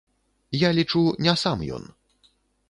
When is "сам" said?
1.43-1.59